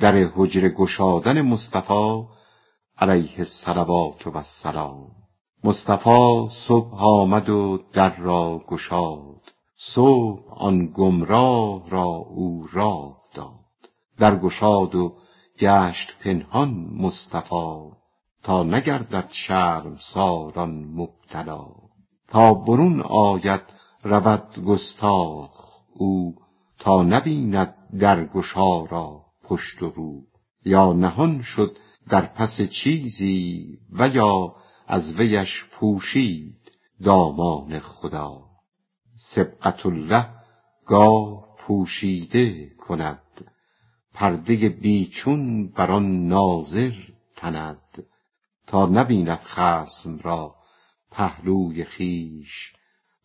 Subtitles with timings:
[0.00, 2.24] در حجر گشادن مصطفی
[2.98, 5.10] علیه الصلوات و السلام.
[5.64, 9.40] مصطفی صبح آمد و در را گشاد.
[9.76, 13.90] صبح آن گمراه را او راه داد.
[14.18, 15.16] در گشاد و
[15.58, 17.90] گشت پنهان مصطفی
[18.42, 21.66] تا نگردد شرمساران مبتلا.
[22.28, 23.62] تا برون آید
[24.02, 25.50] رود گستاخ
[25.94, 26.34] او
[26.78, 30.22] تا نبیند درگشا را پشت و رو
[30.64, 31.76] یا نهان شد
[32.08, 36.72] در پس چیزی و یا از ویش پوشید
[37.04, 38.42] دامان خدا.
[39.14, 40.28] سبقت الله
[40.86, 43.52] گاه پوشیده کند
[44.14, 46.94] پرده بیچون بر آن ناظر
[47.36, 48.06] تند.
[48.66, 50.54] تا نبیند خصم را
[51.10, 52.72] پهلوی خویش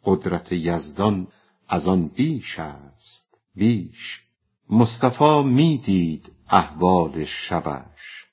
[0.03, 1.27] قدرت یزدان
[1.67, 4.24] از آن بیش است بیش.
[4.69, 8.25] مصطفی می دید احوال شبش.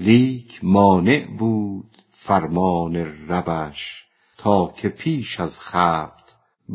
[0.00, 2.96] لیک مانع بود فرمان
[3.28, 4.04] ربش
[4.38, 6.22] تا که پیش از خلق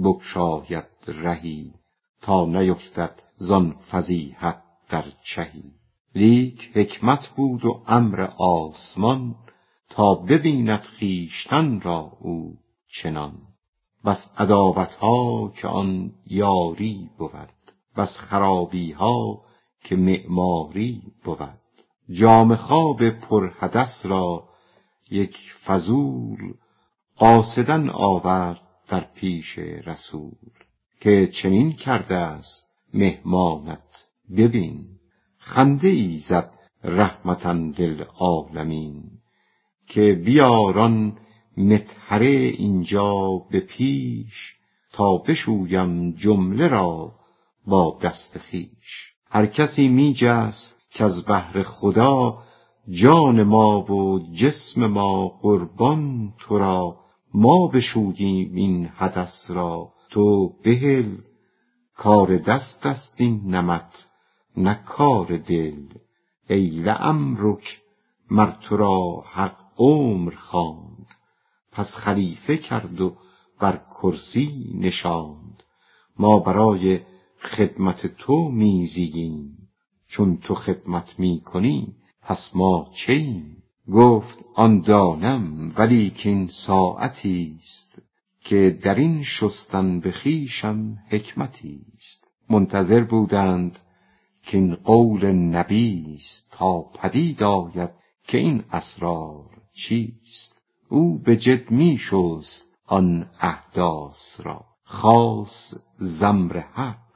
[0.03, 1.73] بگشاید رهی
[2.21, 5.73] تا نیفتد زان فضیحت در چهی.
[6.16, 9.35] لیک حکمت بود و امر آسمان
[9.89, 12.57] تا ببیند خویشتن را او
[12.88, 13.33] چنان.
[14.05, 17.60] بس عداوتها که آن یاری بود.
[17.97, 19.42] بس خرابیها
[19.84, 21.59] که معماری بود.
[22.09, 24.50] جام خواب پرحدث را
[25.11, 26.53] یک فضول
[27.17, 30.52] قاصدا آورد در پیش رسول
[31.00, 34.86] که چنین کرده است مهمانت ببین.
[35.38, 36.52] خنده ای زد
[36.84, 39.03] رحمتا للعالمین
[39.88, 41.17] که بیار آن
[41.58, 44.56] مطهره اینجا به پیش
[44.92, 47.16] تا بشویم جمله را
[47.65, 52.43] با دست خویش هر کسی می جست کز بهر خدا
[52.89, 56.97] جان ما و جسم ما قربان تو را.
[57.33, 59.94] ما بشوییم این حدث را.
[60.09, 61.17] تو بهل
[61.95, 64.03] کار دست است این نمط
[64.57, 64.79] نه
[65.38, 65.85] دل.
[66.50, 67.81] ای لعمرک
[68.31, 71.07] مر تو را حق عمر خواند.
[71.71, 73.17] پس خلیفه کرد و
[73.59, 75.63] بر کرسی نشاند.
[76.19, 77.00] ما برای
[77.41, 79.69] خدمت تو می زییم
[80.07, 88.01] چون تو خدمت می کنی پس ما چییم گفت آن دانم ولیکین ساعتی است
[88.44, 92.28] که در این شستن به خویشم حکمتی است.
[92.50, 93.80] منتظر بودند
[94.51, 97.90] کاین قول نبی است تا پدید آید
[98.28, 100.57] که این اسرار چیست.
[100.90, 102.00] او به جد می
[102.85, 104.66] آن احداث را.
[104.84, 107.10] خاص ز امر حق.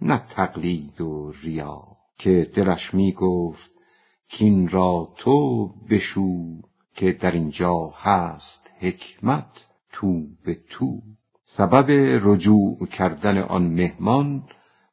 [0.00, 1.82] نه تقلید و ریا
[2.18, 3.70] که دلش می گفت
[4.38, 6.60] کاین را تو بشو
[6.94, 11.00] که در اینجا هست حکمت تو به تو.
[11.44, 11.90] سبب
[12.24, 14.42] رجوع کردن آن مهمان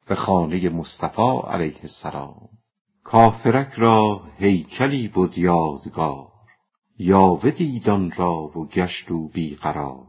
[0.06, 2.48] به خانه مصطفی علیه السلام.
[3.04, 6.32] کافرک را هیکلی بد یادگار
[6.98, 10.06] یاوه دید آن را و گشت او بی قرار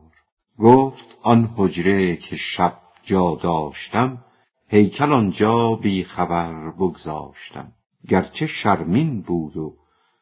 [0.59, 4.25] گفت آن حجره که شب جا داشتم
[4.73, 7.71] هیکل آنجا بی خبر بگذاشتم.
[8.07, 9.77] گرچه شرمین بود و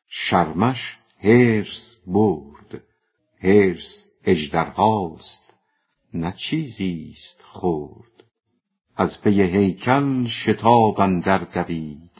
[0.07, 2.83] شرمش حرص برد.
[3.39, 5.53] حرص اژدرهاست
[6.13, 8.23] نه چیزی است خرد.
[8.95, 12.11] از پی هیکل شتاب اندر دوید.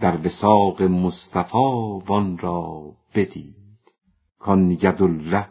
[0.00, 3.92] در وثاق مصطفی وان را بدید.
[4.38, 5.48] کان یدالله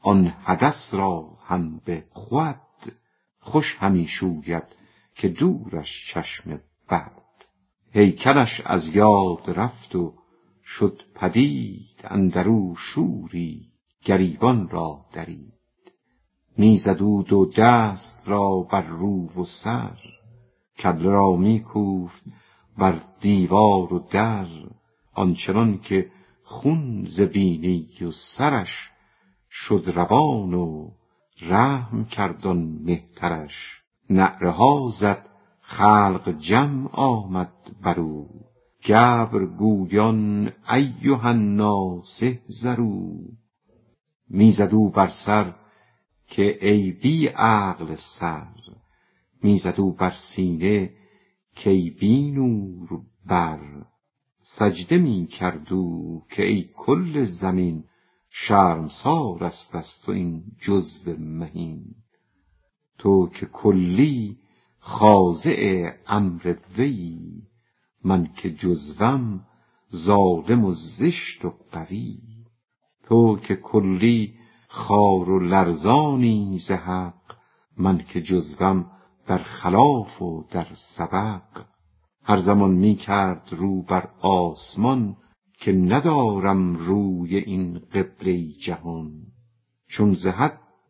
[0.00, 2.92] آن حدث را هم به خود
[3.40, 4.83] خوش همی شوید
[5.14, 6.60] که دورش چشم
[6.90, 7.22] بد.
[7.90, 10.14] هیکلش از یاد رفت و
[10.64, 13.72] شد پدید اندرو شوری
[14.04, 15.52] گریبان را درید.
[16.56, 19.98] می زد او دو دست را بر رو و سر
[20.82, 22.22] کبله را می کوفت
[22.78, 24.46] بر دیوار و در
[25.12, 26.10] آنچنان که
[26.44, 28.90] خون ز بینی و سرش
[29.50, 30.90] شد روان و
[31.40, 33.83] رحم کرد آن مهترش.
[34.10, 35.28] نعره زد
[35.60, 37.52] خلق جمع آمد
[37.82, 38.28] برو
[38.84, 43.16] گبر گویان ایها الناس احذروا.
[44.28, 45.54] می زد او بر سر
[46.26, 48.54] که ای بی عقل سر.
[49.42, 50.90] می زد او بر سینه
[51.64, 52.88] کای بی نور
[53.26, 53.84] بر.
[54.40, 57.84] سجده می کرد او که ای کل زمین.
[58.30, 61.94] شرمسار است از تو این جزو مهین.
[62.98, 64.38] تو که کلی
[64.78, 67.42] خاضع امر ویی
[68.04, 69.46] من که جزوم
[69.96, 72.18] ظالم و زشت و قوی.
[73.02, 74.34] تو که کلی
[74.68, 77.36] خار و لرزانی ز حق
[77.76, 78.90] من که جزوم
[79.26, 81.64] در خلاف و در سبق.
[82.22, 85.16] هر زمان می کرد رو بر آسمان
[85.58, 89.26] که ندارم روی این قبله جهان.
[89.88, 90.26] چون ز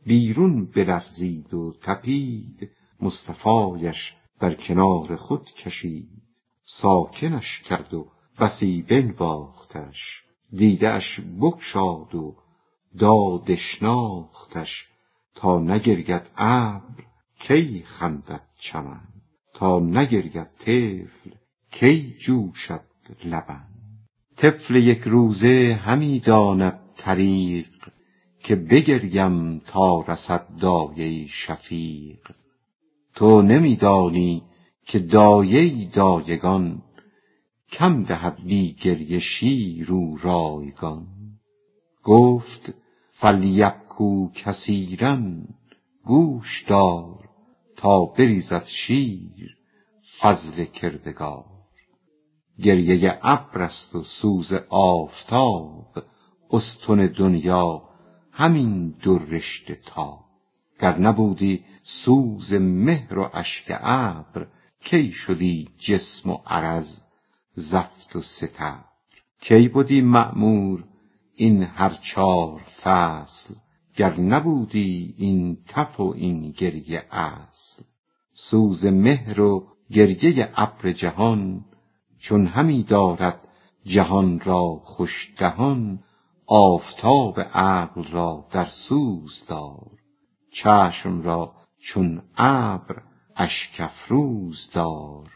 [0.06, 2.71] بیرون بلرزید و تپید.
[3.01, 6.23] مصطفایش در کنار خود کشید.
[6.62, 8.06] ساکنش کرد و
[8.41, 10.23] بسی بنواختش.
[10.53, 12.37] دیدهاش بگشاد و
[12.99, 14.89] داد شناختش.
[15.35, 17.05] تا نگرید ابر
[17.39, 19.09] کی خندد چمن؟
[19.55, 21.31] تا نگرید طفل
[21.71, 22.85] کی جوشد
[23.25, 23.65] لبن؟
[24.37, 27.69] طفل یک روزه همی داند طریق.
[28.44, 32.31] که بگریم تا رسد دایه شفیق.
[33.14, 34.43] تو نمی دانی
[34.87, 36.82] که دایه دایگان
[37.70, 41.06] کم دهد بی گریه شیر و رایگان.
[42.02, 42.75] گفت
[43.11, 45.19] فلیبکو کثیرا
[46.05, 47.29] گوش دار
[47.76, 49.56] تا بریزد شیر
[50.20, 51.44] فضل کردگار.
[52.64, 56.02] گریه ابر است و سوز آفتاب
[56.50, 57.94] استن دنیا
[58.36, 60.25] همین دو رشته تاب
[60.81, 64.46] گر نبودی سوز مهر و اشک ابر
[64.81, 67.00] کی شدی جسم و عرض
[67.54, 68.84] زفت و ستبر؟
[69.40, 70.84] کی بدی مأمور
[71.34, 73.54] این هر چار فصل؟
[73.96, 77.82] گر نبودی این تف و این گریه اصل؟
[78.32, 81.64] سوز مهر و گریه ابر جهان
[82.19, 83.40] چون همی دارد
[83.84, 85.98] جهان را خوش دهان
[86.46, 89.91] آفتاب عقل را در سوز دار.
[90.52, 93.02] چشم را چون ابر
[93.37, 95.31] اشک افروز دار.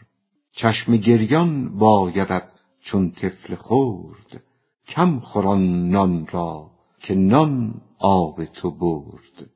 [0.51, 2.47] چشم گریان بایدت
[2.81, 4.43] چون طفل خرد.
[4.87, 9.49] کم خور آن نان را که نان آب تو برد.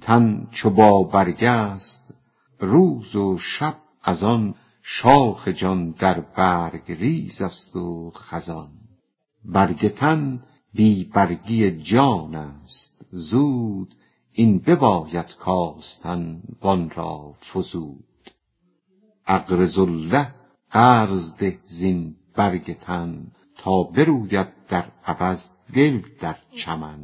[0.00, 2.14] تن چو با برگ است
[2.60, 8.70] روز و شب از آن شاخ جان در برگ ریز است و خزان.
[9.44, 10.42] برگ تن
[10.76, 13.00] بی برگی جان است.
[13.10, 13.94] زود
[14.32, 18.30] این بباید کاستن وان را فزود.
[19.26, 20.34] اقرض الله
[20.70, 23.26] قرض ده زین برگ تن
[23.56, 27.00] تا بروید در عوض گل در چمن.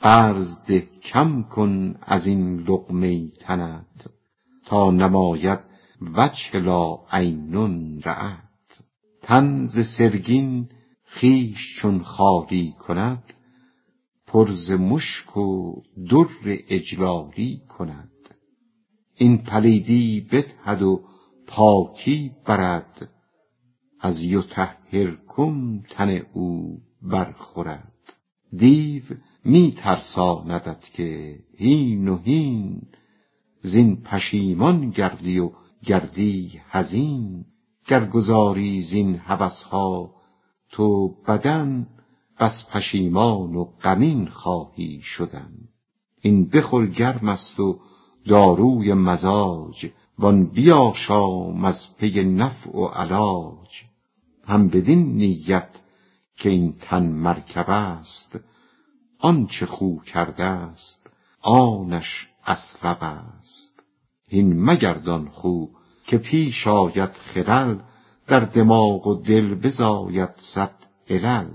[0.00, 4.10] قرض ده کم کن از این لقمه تنت
[4.66, 5.58] تا نماید
[6.00, 8.80] وجه لا عین رأت
[9.22, 10.68] تن ز سرگین
[11.12, 13.34] خویش چون خالی کند
[14.26, 15.74] پر ز مشک و
[16.10, 18.10] در اجلالی کند.
[19.16, 21.04] این پلیدی بدهد و
[21.46, 23.08] پاکی برد
[24.00, 27.92] از یطهرکم تن او برخورد.
[28.56, 29.02] دیو
[29.44, 32.82] می ترساندت که هین و هین
[33.60, 35.50] زین پشیمان گردی و
[35.86, 37.44] گردی حزین.
[37.86, 40.19] گر گذاری زین هوس ها
[40.70, 41.86] تو بدن
[42.40, 45.52] بس پشیمان و غمین خواهی شدن.
[46.20, 47.80] این بخور گرم است و
[48.28, 53.84] داروی مزاج وان بیاشام از پی نفع و علاج.
[54.44, 55.82] هم بدین نیت
[56.36, 58.40] که این تن مرکب است
[59.18, 61.10] آنچه خو کرده است
[61.40, 63.82] آنش اسبب است.
[64.28, 65.66] هین مگردان خو
[66.06, 67.78] که پیش آید خلل
[68.30, 70.74] در دماغ و دل بزاید صد
[71.08, 71.46] علل.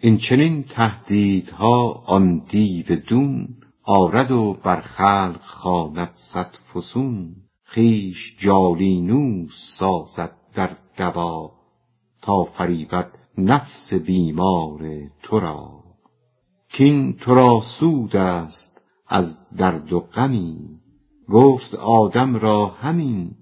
[0.00, 3.48] این چنین تهدیدها آن دیو دون
[3.82, 7.36] آرد و بر خلق خواند صد فسون.
[7.64, 11.52] خویش جالینوس سازد در دوا
[12.22, 14.80] تا فریبد نفس بیمار
[15.22, 15.84] تو را.
[16.68, 20.80] کین تو را سود است از درد و غمی
[21.28, 23.34] گفت آدم را همین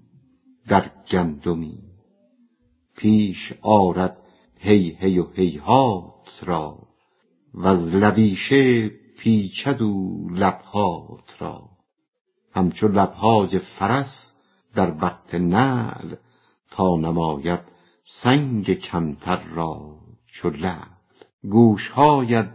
[0.67, 1.86] در گندمی.
[2.97, 4.21] پیش آرد
[4.59, 6.87] هی هی و هیهات را
[7.53, 11.69] وز لبیشه پیچد او لبهات را.
[12.53, 14.35] همچو لبهای فرس
[14.73, 16.15] در وقت نعل
[16.71, 17.59] تا نماید
[18.03, 20.87] سنگ کمتر را چو لعل.
[21.49, 22.49] گوشهایت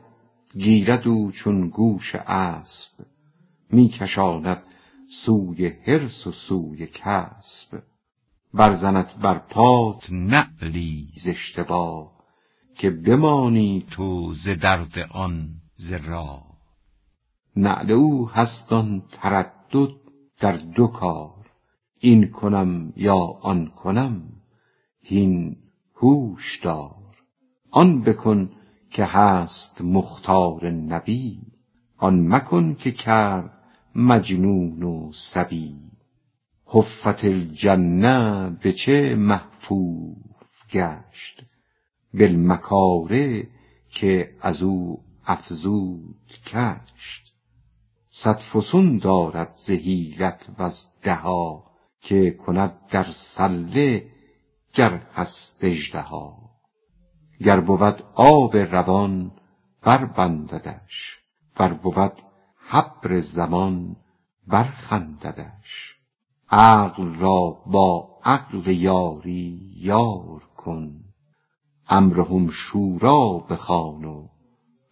[0.58, 2.90] گیرد او چون گوش اسب
[3.70, 4.62] می کشاند
[5.08, 7.82] سوی حرص و سوی کسب.
[8.54, 12.12] بر زند بر پات نعلی ز اشتباه
[12.74, 16.52] که بمانی تو ز درد آن ز راه.
[17.56, 19.90] نعل او هست آن تردد
[20.40, 21.46] در دو کار
[22.00, 24.22] این کنم یا آن کنم
[25.02, 25.56] هین
[25.96, 27.16] هوش دار.
[27.70, 28.50] آن بکن
[28.90, 31.40] که هست مختار نبی
[31.96, 33.52] آن مکن که کرد
[33.94, 35.91] مجنون و صبی
[36.74, 40.16] حفت الجنه به چه محفوف
[40.70, 41.42] گشت؟
[42.14, 43.48] بالمکاره
[43.90, 47.32] که از او افزود کشت.
[48.10, 51.64] صد فسون دارد ز حیلت وز دها
[52.00, 54.06] که کند در سله
[54.72, 56.50] گر هست اژدها.
[57.40, 59.32] گر بود آب روان
[59.82, 61.18] بربنددش
[61.58, 62.12] ور بود
[62.68, 63.96] حبر زمان
[64.46, 65.91] برخنددش.
[66.52, 71.00] عقل را با عقل یاری یار کن.
[71.88, 74.28] امرهم شورا بخوان و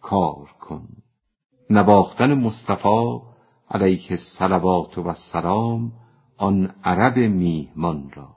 [0.01, 0.87] کار کن.
[1.69, 3.19] نواختن مصطفی
[3.71, 5.91] علیه الصلوات و السلام
[6.37, 8.35] آن عرب میهمان را.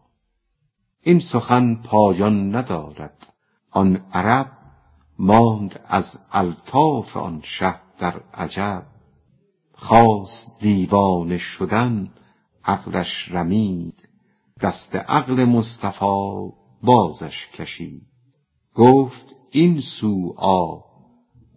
[1.02, 3.26] این سخن پایان ندارد.
[3.70, 4.50] آن عرب
[5.18, 8.82] ماند از الطاف آن شه در عجب.
[9.72, 12.10] خواست دیوانه شدن
[12.64, 14.08] عقلش رمید
[14.60, 16.52] دست عقل مصطفی
[16.82, 18.06] بازش کشید.
[18.74, 20.80] گفت این سو آ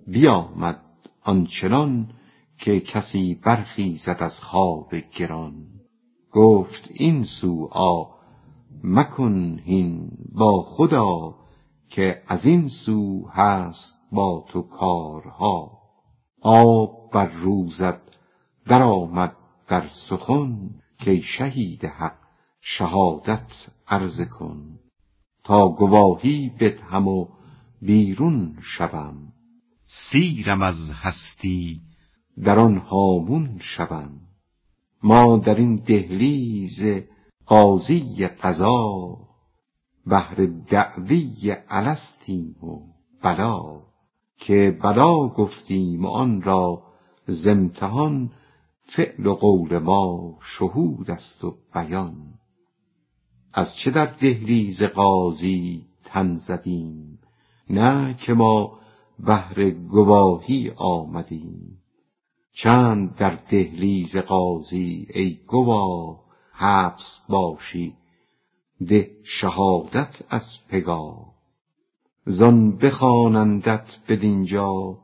[0.07, 0.81] بیامد
[1.23, 2.09] آنچنان
[2.57, 5.67] که کسی برخیزد از خواب گران.
[6.31, 8.03] گفت این سو آ
[8.83, 11.35] مکن هین با خدا
[11.89, 15.71] که از این سو هست با تو کارها.
[16.41, 17.99] آب بر روزت
[18.65, 19.35] درآمد
[19.67, 20.69] در سخن
[21.05, 22.17] کای شهید حق
[22.61, 24.79] شهادت عرضه کن.
[25.43, 27.27] تا گواهی بدهم و
[27.81, 29.33] بیرون شوم.
[29.85, 31.81] سیرم از هستی
[32.43, 34.19] در آن هامون شوم.
[35.03, 37.03] ما در این دهلیز
[37.45, 39.17] قاضی قضا
[40.05, 42.79] بهر دعوی الستیم و
[43.23, 43.87] بلا.
[44.37, 46.83] که بلا گفتیم و آن را
[47.27, 48.31] ز امتحان
[48.89, 52.33] فعل و قول ما شهود است و بیان.
[53.53, 57.19] از چه در دهلیز قاضی تن زدیم؟
[57.69, 58.79] نه که ما
[59.19, 61.81] بهر گواهی آمدیم.
[62.53, 67.95] چند در دهلیز قاضی ای گواه حبس باشی
[68.87, 71.33] ده شهادت از پگاه.
[72.25, 74.97] زان بخوانندت بدینجا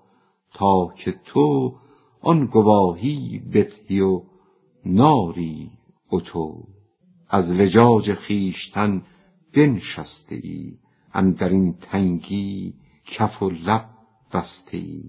[0.53, 1.75] تا که تو
[2.23, 4.21] آن گواهی بدهی و
[4.85, 5.71] ناری
[6.11, 6.67] اتو.
[7.29, 9.01] از لجاج خویشتن
[9.53, 10.77] بنشسته ای
[11.13, 12.73] اندر این تنگی
[13.05, 13.89] کف و لب
[14.33, 15.03] بسته ای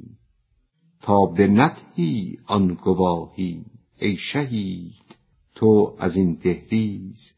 [1.00, 3.64] تا بندهی آن گواهی
[3.99, 5.16] ای شهید
[5.54, 7.33] تو از این دهلیز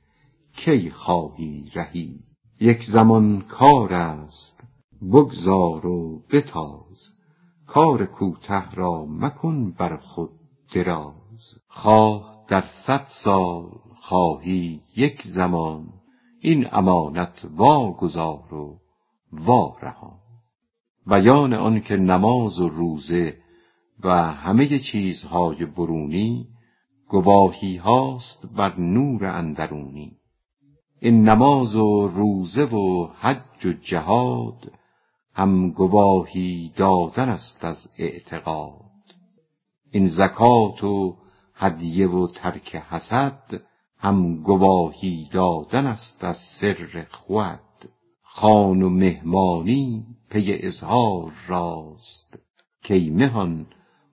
[0.56, 2.24] کی خواهی رهید
[2.60, 4.64] یک زمان کار است
[5.12, 7.15] بگذار و بتاز.
[7.66, 10.30] کار کوته را مکن بر خود
[10.74, 11.54] دراز.
[11.68, 13.70] خواه در صد سال
[14.00, 15.88] خواهی یک زمان
[16.40, 18.80] این امانت واگزار و
[19.32, 20.18] وارهان.
[21.06, 23.36] بیان آن که نماز و روزه
[24.04, 26.48] و همه چیزهای برونی
[27.08, 30.16] گواهی هاست بر نور اندرونی.
[31.00, 34.72] این نماز و روزه و حج و جهاد
[35.38, 38.80] هم گواهی دادن است از اعتقاد.
[39.90, 41.16] این زکات و
[41.54, 43.62] هدیه و ترک حسد
[43.98, 47.60] هم گواهی دادن است از سر خود.
[48.22, 52.38] خان و مهمانی پی اظهار راست.
[52.88, 53.66] کای مهان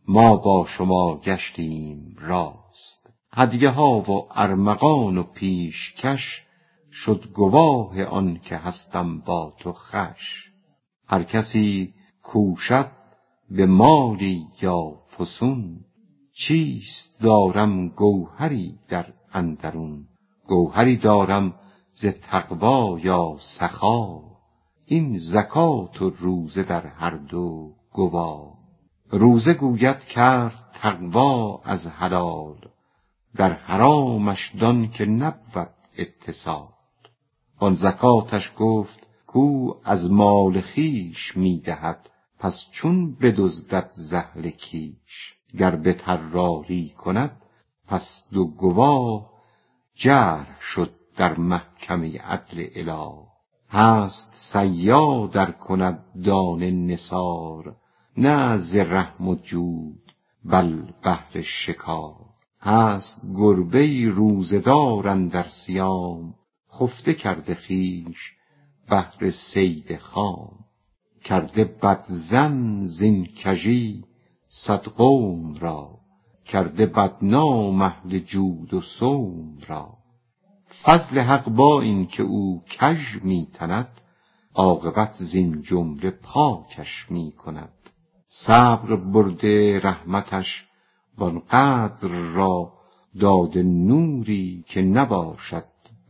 [0.07, 3.09] ما با شما گشتیم راست.
[3.33, 6.43] هدیه ها و ارمغان و پیشکش
[6.91, 10.52] شد گواه آن که هستم با تو خوش.
[11.13, 11.93] هر کسی
[12.23, 12.91] کوشد
[13.49, 15.79] به مالی یا فسون
[16.33, 20.07] چیست دارم گوهری در اندرون؟
[20.47, 21.53] گوهری دارم
[21.91, 24.21] ز تقوا یا سخا؟
[24.85, 28.53] این زکات و روزه در هر دو گوا.
[29.09, 32.57] روزه گوید کرد تقوا از حلال
[33.35, 36.67] در حرامش دان که نبود اتصال.
[37.61, 39.02] وان زکاتش گفت
[39.33, 41.61] کو از مال خویش می
[42.39, 45.35] پس چون بدزدد ز اهل کیش.
[45.57, 47.41] گر به طراری کند
[47.87, 49.31] پس دو گواه
[49.95, 53.13] جرح شد در محکمه عدل اله.
[53.69, 57.75] هست صیاد ار کند دانه نثار
[58.17, 60.13] نه ز رحم و جود
[60.45, 62.25] بل بهر شکار.
[62.61, 64.59] هست گربه روزه
[65.07, 66.35] اندر صیام
[66.79, 68.35] خفته کرده خویش
[68.89, 70.65] بهر صید خام.
[71.23, 74.03] کرده بدزن زین کژی
[74.49, 75.99] صد قوم را.
[76.45, 79.97] کرده بدنام اهل جود و صوم را.
[80.83, 84.01] فضل حق با این که او کژ می تند
[84.55, 87.73] عاقبت زین جمله پاکش می کند.
[88.27, 90.65] صبر برده رحمتش
[91.17, 92.73] وانقدر را
[93.19, 95.65] داده نوری که نباشد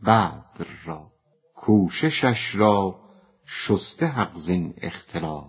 [0.06, 1.13] بدر را.
[1.66, 3.00] کوششش را
[3.46, 5.44] شسته حق زین اختلاط.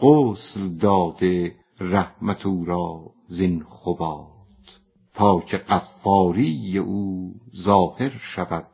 [0.00, 4.80] غسل داده رحمت او را زین خبات
[5.14, 8.66] تا که غفاری او ظاهر شود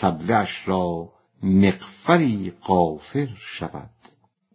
[0.00, 3.90] کبله اش را مغفری غافر شود.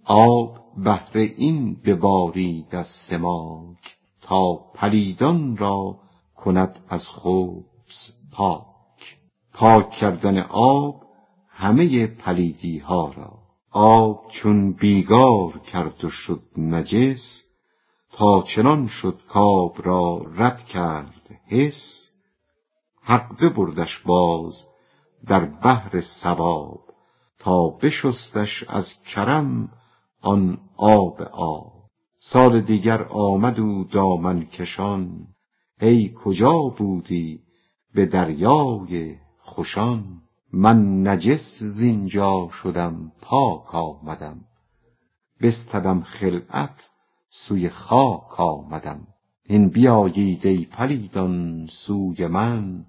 [0.05, 5.99] آب بهر این ببارید از سماک تا پلیدان را
[6.35, 9.17] کند از خبث پاک.
[9.53, 11.08] پاک کردن آب
[11.59, 13.39] همه پلیدی ها را.
[13.71, 17.43] آب چون بیگار کرد و شد نجس
[18.11, 22.11] تا چنان شد کآب را رد کرد حس.
[23.01, 24.65] حق ببردش باز
[25.25, 26.79] در بحر ثواب
[27.39, 29.71] تا بشستش از کرم
[30.21, 31.73] آن آب آب.
[32.19, 35.27] سال دیگر آمد او دامن کشان
[35.81, 37.41] ای کجا بودی
[37.93, 40.21] به دریای خوشان؟
[40.53, 44.45] من نجس زینجا شدم پاک آمدم.
[45.41, 46.89] بستدم خلعت
[47.29, 49.07] سوی خاک آمدم.
[49.47, 52.85] هین بیایید ای پلیدان سوی من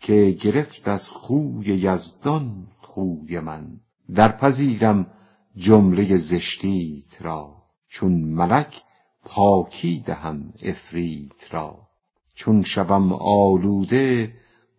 [0.00, 3.80] که گرفت از خوی یزدان خوی من.
[4.14, 5.06] درپذیرم
[5.56, 7.54] جمله زشتیت را
[7.88, 8.82] چون ملک
[9.24, 11.88] پاکی دهم عفریت را.
[12.34, 14.32] چون شوم آلوده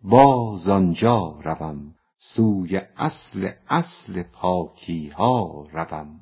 [0.06, 6.20] باز آنجا روم سوی اصل اصل پاکی ها روم.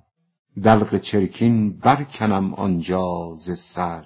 [0.63, 4.05] دلق چرکین برکنم آنجا ز سر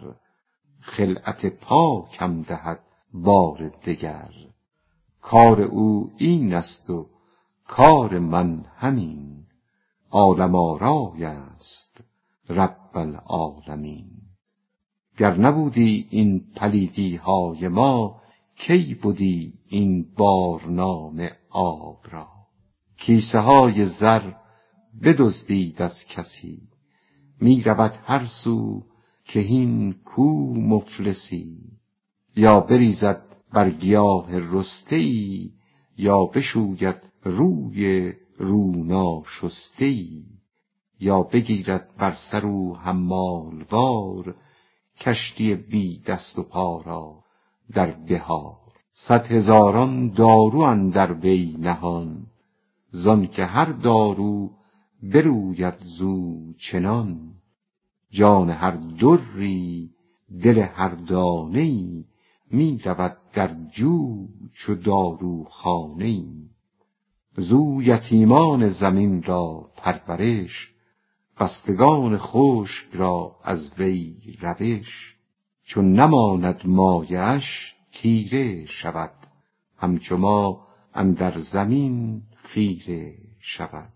[0.81, 2.81] خلعت پاکم دهد
[3.15, 4.31] بار دگر.
[5.21, 7.07] کار او این است و
[7.67, 9.47] کار من همین.
[10.11, 12.01] عالم آرای است
[12.49, 14.11] رب العالمین.
[15.19, 18.26] گر نبودی این پلیدی های ما
[18.59, 22.29] کی بدی این بارنامه آب را؟
[22.97, 24.33] کیسه های زر
[25.03, 26.69] بدزدید از کسی.
[27.41, 28.83] می رود هر سو
[29.25, 31.59] که هین کو مفلسی.
[32.37, 35.51] یا بریزد بر گیاه رسته ای
[35.99, 40.25] یا بشوید روی رو ناشسته ای
[41.01, 44.35] یا بگیرد بر سر او حمال وار
[45.01, 47.26] کشتی بی دست و پا را.
[47.73, 48.57] در بحار
[48.93, 52.27] صد هزاران دارو اندر وی نهان
[52.91, 54.51] زانکه هر دارو
[55.03, 57.33] بروید زو چنان.
[58.11, 59.91] جان هر دری
[60.43, 62.05] دل هر دانه ای
[62.51, 66.27] می رود در جو چو داروخانه ای
[67.37, 70.73] زو یتیمان زمین را پرورش
[71.39, 75.16] خستگان خشک را از وی روش.
[75.67, 79.13] چون نماند مایه اش تیره شود.
[79.77, 83.93] همچو ما اندر زمین خیره شود.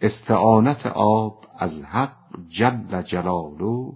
[0.00, 2.16] استعانت آب از حق
[2.48, 3.92] جل جلاله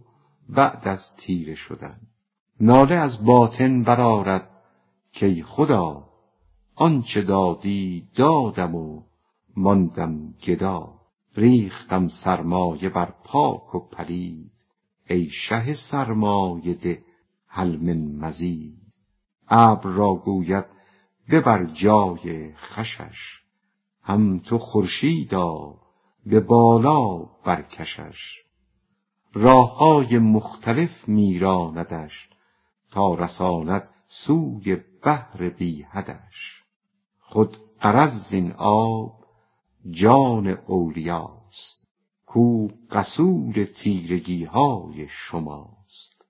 [0.48, 2.00] بعد از تیره شدن.
[2.60, 4.50] ناله از باطن برآرد
[5.20, 6.08] کای خدا
[6.74, 9.02] آنچه دادی دادم و
[9.56, 11.00] ماندم گدا.
[11.36, 14.49] ریختم سرمایه بر پاک و پلید.
[15.10, 17.04] ای شه سرمایه ده
[17.48, 18.80] هل من مزید.
[19.48, 20.64] ابر را گوید
[21.30, 23.40] ببر جای خوشش.
[24.02, 25.74] هم تو خورشیدا
[26.26, 28.42] به بالا برکشش.
[29.32, 32.28] راه های مختلف می راندش
[32.90, 36.62] تا رساند سوی بحر بی حدش.
[37.20, 39.24] خود غرض زین آب
[39.90, 41.79] جان اولیاست.
[42.32, 46.24] کو غسول تیرگی های شماست.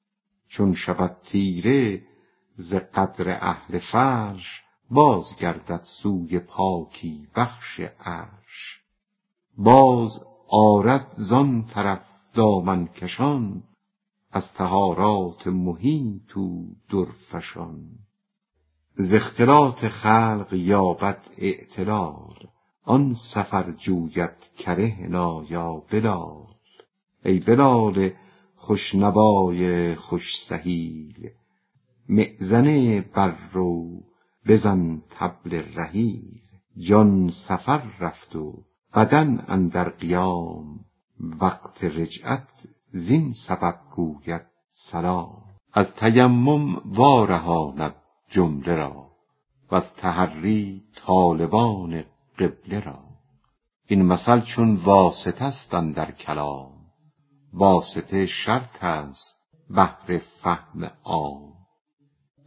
[0.48, 2.02] چون شود تیره
[2.56, 8.80] ز غدر اهل فرش باز گردد سوی پاکی بخش عرش.
[9.58, 12.02] باز آرد زان طرف
[12.34, 13.62] دامن کشان
[14.30, 17.88] از طهارات محیط او درفشان.
[18.94, 22.48] ز اختلاط خلق یابد اعتلال
[22.84, 26.46] آن سفر جوید کرهنا یا بلال.
[27.24, 28.10] ای بلال
[28.56, 31.30] خوش نوای خوش سهیل
[32.08, 34.00] مؤذنه بررو
[34.46, 36.40] بزن طبل رحیل
[36.76, 38.64] جان سفر رفت و
[38.94, 40.80] بدن اندر قیام
[41.40, 42.48] وقت رجعت
[42.92, 45.42] زین سبب گوید سلام.
[45.72, 47.94] از تیمم وارهاند
[48.28, 49.10] جمله را
[49.72, 52.04] وز تحری طالبان
[52.40, 52.98] قبله را.
[53.86, 56.72] این مثل چون واسطه است اندر کلام.
[57.52, 59.36] واسطه شرط است
[59.70, 61.52] بهر فهم عام.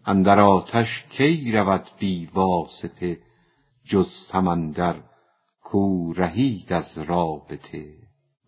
[0.05, 3.19] اندر آتش کی رود بی واسطه
[3.85, 4.95] جز سمندر
[5.61, 7.93] کو رهید از رابطه؟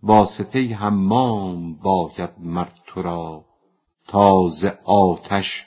[0.03, 3.45] واسطه حمام باید مر تو را.
[4.07, 5.65] تا ز آتش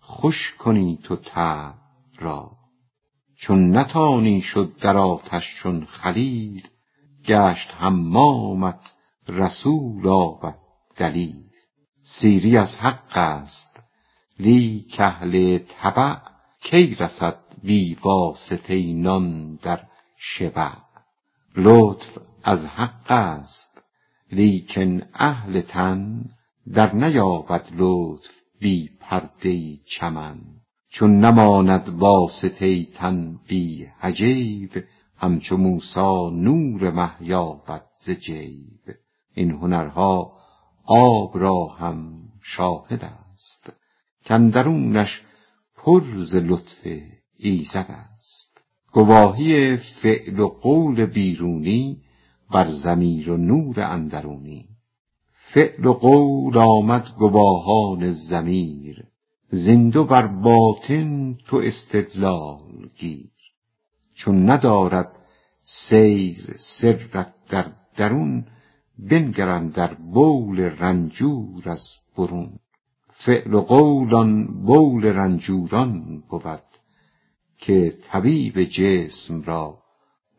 [0.00, 1.74] خوش کنی تو طبع
[2.18, 2.59] را.
[3.42, 6.68] چون نتانی شد در آتش چون خلیل
[7.26, 8.94] گشت حمامت
[9.28, 10.58] رسول آمد
[10.96, 11.44] دلیل.
[12.02, 13.80] سیری از حق است
[14.38, 16.16] لیک اهل طبع
[16.60, 19.80] کی رسد بی واسطه نان در
[20.16, 20.72] شبع.
[21.56, 23.82] لطف از حق است
[24.32, 26.24] لیکن اهل تن
[26.72, 30.59] در نیابد لطف بی پرده چمن.
[30.90, 34.84] چون نماند واسطه تن بی حجیب
[35.16, 38.96] همچو موسی نور مه یابد ز جیب.
[39.34, 40.32] این هنرها
[40.84, 43.72] آب را هم شاهد است.
[44.28, 45.22] کاندرونش
[45.76, 46.88] پر ز لطف
[47.36, 47.86] ایزد
[48.18, 48.62] است.
[48.92, 52.02] گواهی فعل و قول بیرونی
[52.50, 54.68] بر ضمیر و نور اندرونی.
[55.32, 59.09] فعل و قول آمد گواهان ضمیر.
[59.52, 63.30] زین دو بر باطن تو استدلال گیر.
[64.14, 65.12] چون ندارد
[65.64, 68.46] سیر سرت در درون
[68.98, 72.58] بنگر اندر بول رنجور از برون.
[73.12, 76.62] فعل و قول آن بول رنجوران بود
[77.58, 79.82] که طبیب جسم را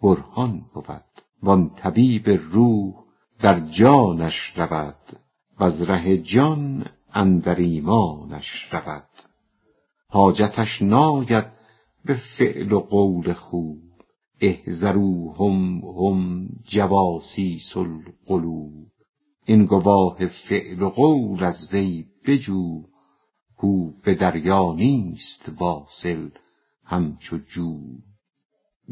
[0.01, 1.03] برهان بود.
[1.43, 2.93] وان طبیب روح
[3.39, 5.19] در جانش رود
[5.59, 9.09] وز ره جان اندر ایمانش رود.
[10.07, 11.45] حاجتش ناید
[12.05, 13.81] به فعل و قول خوب.
[14.41, 18.87] احذروهم هم جواسیس القلوب.
[19.45, 22.83] این گواه فعل و قول از وی بجو.
[23.57, 26.29] کو به دریا نیست واصل
[26.85, 27.79] همچو جو.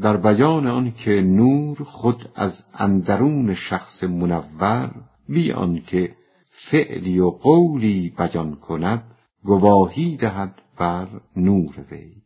[0.02, 4.92] در بیان آن که نور خود از اندرون شخص منور
[5.30, 6.16] بی آن که
[6.62, 12.22] فعلی و قولی بیان کند گواهی دهد بر نور وی.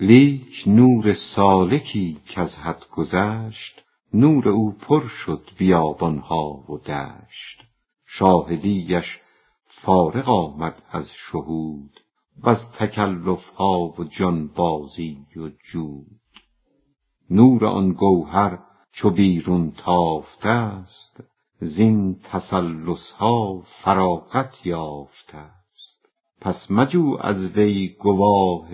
[0.00, 3.82] لیک نور سالکی کز حد گذشت
[4.14, 7.60] نور او پر شد بیابانها و دشت.
[8.06, 9.20] شاهدیش
[9.66, 12.00] فارغ آمد از شهود
[12.42, 16.20] وز تکلفها و جانبازی و جود.
[17.30, 18.58] نور آن گوهر
[18.92, 21.20] چو بیرون تافته است
[21.64, 26.08] زین تسلسها فراغت یافته است.
[26.40, 28.68] پس مجو از وی گواه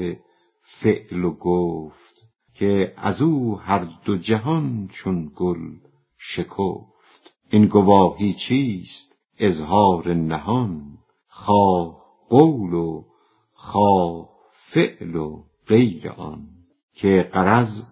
[0.63, 2.15] فعل و گفت
[2.55, 5.77] که ازو هر دو جهان چون گل
[6.19, 7.33] شکفت.
[7.51, 10.99] این گواهی چیست؟ اظهار نهان
[11.29, 13.05] خواه قول و
[13.53, 16.49] خواه فعل و غیر آن
[16.95, 17.83] که غرض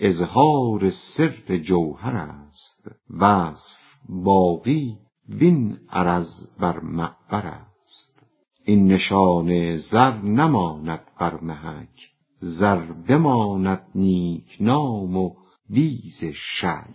[0.00, 2.88] اظهار سر جوهر است.
[3.10, 8.22] وصف باقی وین عرض بر معبر است.
[8.64, 15.34] این نشان زر نماند بر محک زر بماند نیکنام و
[15.68, 16.94] بیز شک.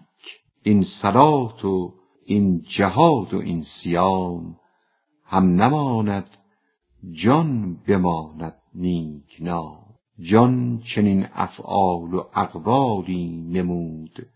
[0.63, 1.93] این صلات و
[2.25, 4.55] این جهاد و این صیام
[5.25, 6.29] هم نماند
[7.11, 9.85] جان بماند نیکنام
[10.19, 14.27] جان چنین افعال و اقوالی نمود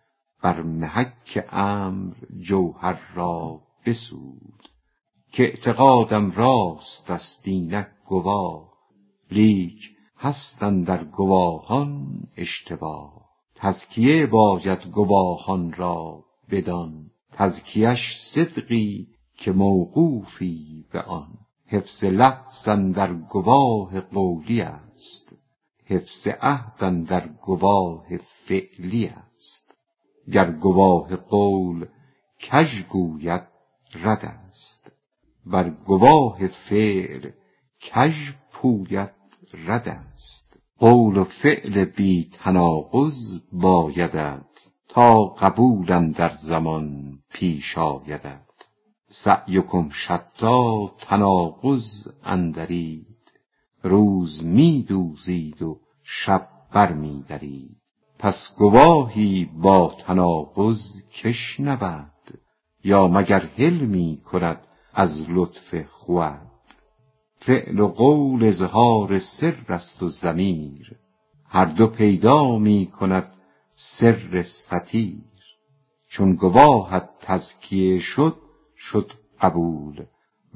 [0.44, 4.70] بر محک امر جوهر را بسود.
[5.32, 8.74] که اعتقادم راست است اینک گواه
[9.32, 13.30] لیک هست اندر گواهان اشتباه.
[13.56, 21.38] تزکیه باید گواهان را بدان تزکیه ش صدقی که موقوفی به آن.
[21.66, 25.30] حفظ لفظ اندر گواه قولی است
[25.86, 28.06] حفظ عهد اندر گواه
[28.46, 29.33] فعلی است.
[30.32, 31.86] گر گواه قول
[32.40, 33.44] کژ گوید
[33.96, 34.92] رد است.
[35.46, 37.32] ور گواه فعل
[37.80, 39.12] کژ پوید
[39.68, 40.58] رد است.
[40.78, 44.46] قول و فعل بی تناقض بایدت
[44.90, 48.44] تا قبول اندر زمان پیش آیدت.
[49.08, 53.08] سعیکم شتی تناقض اندرید.
[53.84, 57.83] روز می دوزید و شب بر می درید
[58.24, 62.12] پس گواهی با تناقض کش نبد
[62.84, 64.62] یا مگر حلمی کند
[64.94, 66.52] از لطف خود؟
[67.38, 70.96] فعل و قول اظهار سر است و ضمیر
[71.46, 73.34] هر دو پیدا می کند
[73.76, 75.24] سر ستیر
[76.08, 78.38] چون گواهت تزکیه شد
[78.78, 80.06] شد قبول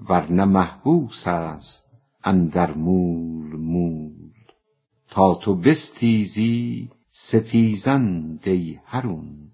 [0.09, 1.91] ورنه محبوس است
[2.23, 4.31] اندر مول مول.
[5.09, 9.51] تا تو بستیزی ستیزند ای حرون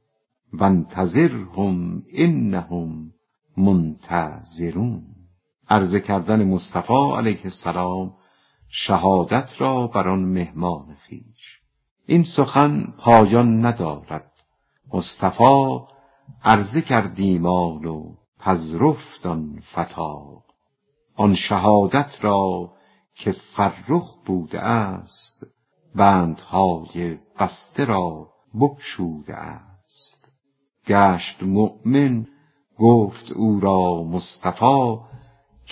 [0.54, 3.14] وانتظرهم انهم
[3.58, 5.04] منتظرون.
[5.70, 8.14] عرضه کردن مصطفی علیه السلام
[8.68, 11.60] شهادت را بر آن مهمان خویش
[12.06, 14.32] این سخن پایان ندارد.
[14.94, 15.80] مصطفی
[16.44, 20.42] عرضه کرد ایمان و پذرفت آن فتی
[21.16, 22.74] آن شهادت را
[23.16, 25.46] که فرخ بوده است
[25.96, 28.30] بندهای بسته را
[28.62, 30.32] بگشوده است.
[30.88, 32.28] گشت مؤمن
[32.80, 34.98] گفت او را مصطفی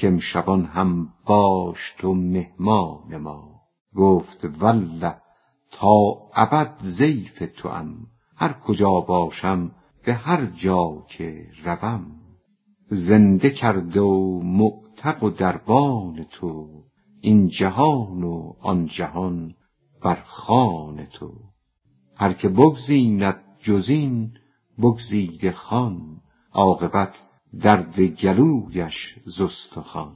[0.01, 3.62] کامشبان هم باش تو مهمان ما.
[3.95, 5.15] گفت والله
[5.71, 9.71] تا ابد ضیف توام هر کجا باشم
[10.05, 12.21] به هر جا که روم.
[12.86, 16.67] زنده کرده و معتق و دربان تو
[17.21, 19.55] این جهان و آن جهان
[20.01, 21.33] بر خوان تو.
[22.15, 24.33] هر که بگزیند جز این
[24.79, 26.21] بگزیده خوان
[26.53, 27.21] عاقبت
[27.61, 30.15] درد گلویش ز استخوان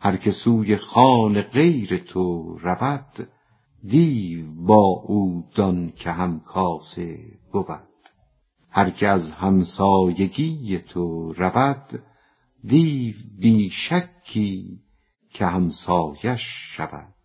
[0.00, 3.28] هر که سوی خوان غیر تو رود
[3.84, 7.18] دیو با او دان که همکاسه
[7.52, 7.66] بود.
[8.70, 12.02] هر که از همسایگی تو رود
[12.64, 14.80] دیو بی شکی
[15.30, 16.42] که همسایش
[16.76, 17.15] شود.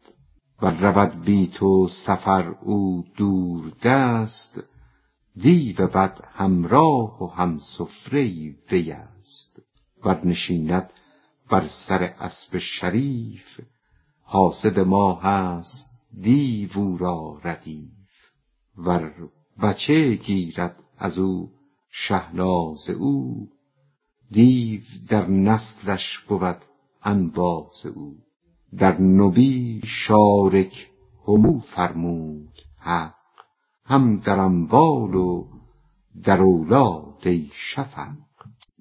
[0.61, 4.63] ور رود بی تو سفر او دوردست
[5.35, 9.61] دیو بد همراه و همسفره وی است.
[10.05, 10.89] ور نشیند
[11.49, 13.59] بر سر اسپ شریف
[14.23, 15.89] حاسد ما هست
[16.21, 18.31] دیو او را ردیف.
[18.77, 19.13] ور
[19.63, 21.51] بچه گیرد از او
[21.89, 23.49] شهناز او
[24.31, 26.57] دیو در نسلش بود
[27.03, 28.30] انباز او.
[28.77, 30.89] در نبی شارک
[31.27, 33.15] همو فرمود حق
[33.85, 35.47] هم در اموال و
[36.23, 38.15] در اولاد ای شفق.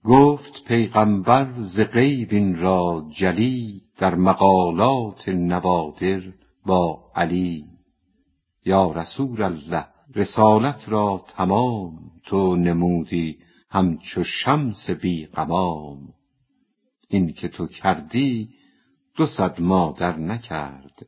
[0.05, 6.22] گفت پیغمبر ز غیب این را جلی در مقالات نوادر
[6.66, 7.64] با علی.
[8.64, 13.38] یا رسول الله رسالت را تمام تو نمودی
[13.70, 16.14] همچو شمس بی غمام.
[17.09, 18.48] این که تو کردی
[19.20, 21.06] دو صد مادر نکرد.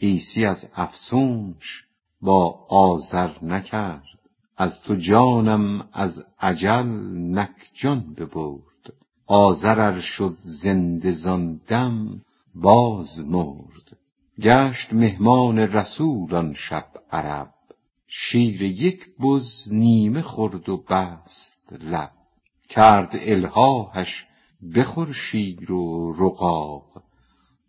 [0.00, 1.84] عیسی از افسونش
[2.20, 4.18] با آزر نکرد.
[4.56, 6.86] از تو جانم از اجل
[7.38, 8.92] نک جان ببرد.
[9.28, 11.60] ار شد زنده زان
[12.54, 13.96] باز مرد.
[14.40, 17.54] گشت مهمان رسول آن شب عرب.
[18.06, 22.12] شیر یک بز نیمه خورد و بست لب.
[22.68, 24.26] کرد الحاحش
[24.74, 27.11] بخور شیر و رقاق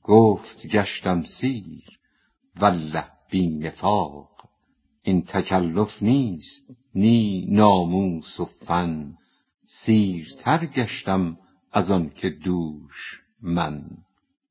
[0.03, 1.99] گفت گشتم سیر
[2.59, 4.49] والله بی نفاق
[5.03, 9.17] این تکلف نیست نی ناموس و فن.
[9.65, 11.37] سیرتر گشتم
[11.71, 13.83] از آن که دوش من.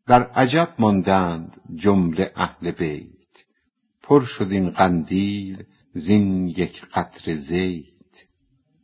[0.07, 3.45] در عجب ماندند جمله اهل بیت.
[4.03, 8.27] پر شد این قندیل زین یک قطره زیت.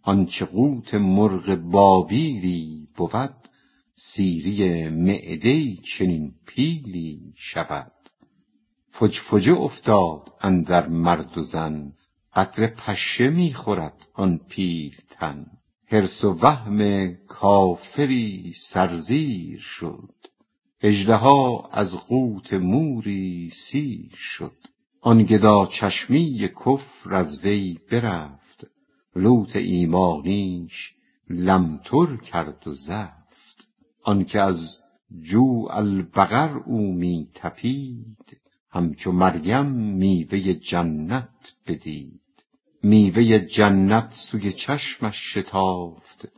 [0.03, 3.48] آنچه قوت مرغ بابیلی بود
[4.01, 7.93] سیری معده چنین پیلی شود.
[8.91, 11.93] فجفجه افتاد اندر مرد و زن
[12.35, 15.47] قطره پشه می خورد آن پیلتن.
[15.87, 20.15] حرص و وهم کافری سرزیر شد.
[20.81, 24.57] اژدها از قوت موری سیر شد.
[25.01, 28.67] آن گداچشمی کفر از وی برفت.
[29.17, 30.95] لوت ایمانیش
[31.31, 33.18] لمتر کرد و زفت.
[34.09, 34.79] آن که از
[35.21, 38.41] جوع البقر او می طپید
[38.71, 42.21] همچو مریم میوه جنت بدید.
[42.83, 46.29] میوه جنت سوی چشمش شتافت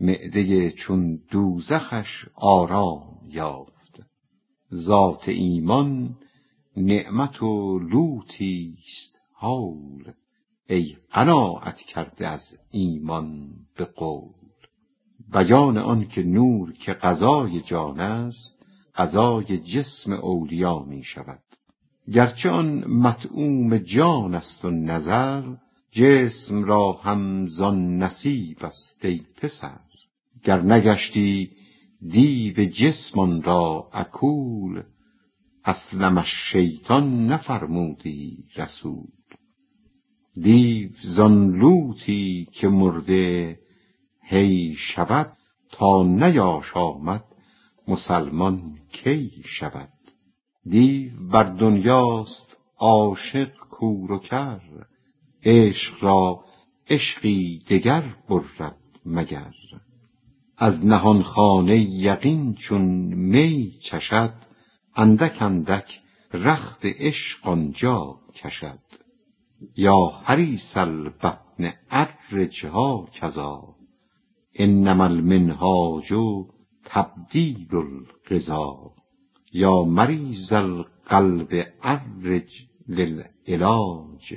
[0.00, 4.02] معده چون دوزخش آرام یافت.
[4.74, 6.18] ذات ایمان
[6.76, 10.12] نعمت و لوتیست هول
[10.68, 14.45] ای قناعت کرده از ایمان به قول.
[15.32, 18.56] بیان آن که نور که غذای جان است
[18.94, 21.42] غذای جسم اولیا می شود.
[22.12, 25.42] گرچه آن مطعوم جان است و نظر
[25.90, 29.80] جسم را هم زان نصیب است ای پسر.
[30.44, 31.50] گر نگشتی
[32.08, 34.82] دیو جسم را اکول
[35.64, 39.06] اسلمش شیطان نفرمودی رسول.
[40.34, 43.58] دیو زان لوطی که مرده
[44.28, 45.32] هی شود
[45.72, 47.24] تا نیاشامد
[47.88, 49.92] مسلمان کی شود.
[50.64, 54.60] دیو بر دنیاست عاشق کور و کر
[55.44, 56.44] عشق را
[56.90, 59.54] عشقی دگر برد مگر.
[60.56, 62.82] از نهانخانه یقین چون
[63.14, 64.34] می چشد
[64.96, 66.00] اندک اندک
[66.32, 68.78] رخت عشق آنجا کشد.
[69.76, 73.75] یا حریص البطن عرجها کذا
[74.60, 76.14] انما المنهاج
[76.84, 78.90] تبدیل الغذا
[79.52, 84.36] یا مریض القلب عرج للعلاج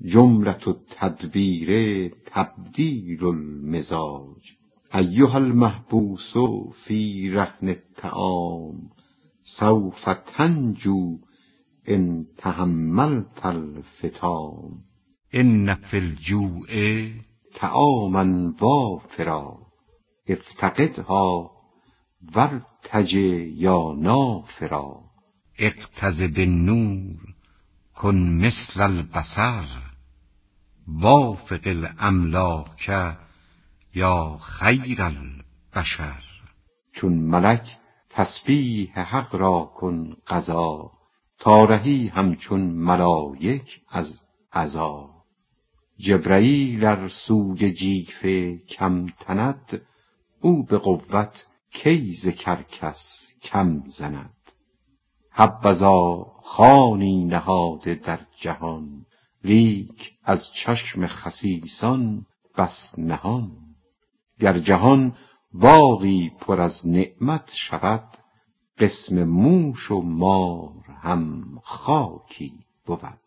[0.00, 1.70] جملة التدبیر
[2.34, 4.52] تبدیل المزاج
[4.94, 6.34] ایها المحبوس
[6.84, 8.90] فی رهن الطعام
[9.44, 11.18] سوف تنجو
[11.88, 14.84] ان تحملت الفطام
[15.34, 16.66] ان فی الجوع
[17.54, 19.58] طعاما وافرا
[20.28, 21.50] افتقدها
[22.34, 23.14] وارتج
[23.56, 25.00] یا نافرا.
[25.58, 27.16] اقتض بالنور
[27.94, 29.66] کن مثل البصر
[30.88, 33.16] وافق الاملاک
[33.94, 36.22] یا خیر البشر.
[36.92, 37.78] چون ملک
[38.10, 40.90] تسبیح حق را کن غزا
[41.38, 44.20] تا رهی همچون ملایک از
[44.52, 45.11] عزا
[45.98, 49.82] جبرییل ار سوی جیفه کم تند
[50.40, 54.52] او به قوت کی ز کرکس کم زند.
[55.30, 59.06] حبذا خوانی نهاده در جهان
[59.44, 62.26] لیک از چشم خسیسان
[62.58, 63.50] بس نهان.
[64.40, 65.16] گر جهان
[65.52, 68.08] باغی پر از نعمت شود
[68.78, 72.52] قسم موش و مار هم خاکی
[72.86, 73.21] بود.